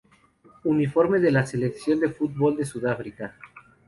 Uniforme 0.63 1.19
de 1.19 1.29
la 1.29 1.45
selección 1.45 1.99
de 1.99 2.09
fútbol 2.09 2.57
de 2.57 2.65
Sudáfrica 2.65 3.35